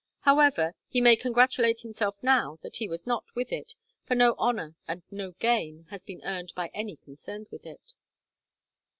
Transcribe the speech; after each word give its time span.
However, 0.21 0.73
he 0.87 0.99
may 0.99 1.15
congratulate 1.15 1.81
himself 1.81 2.15
now 2.23 2.57
that 2.63 2.77
he 2.77 2.89
was 2.89 3.05
not 3.05 3.23
with 3.35 3.51
it, 3.51 3.75
for 4.07 4.15
no 4.15 4.33
honour 4.39 4.73
and 4.87 5.03
no 5.11 5.33
gain 5.33 5.85
has 5.91 6.03
been 6.03 6.23
earned 6.23 6.51
by 6.55 6.71
any 6.73 6.95
concerned 6.95 7.49
in 7.51 7.59
it." 7.71 7.93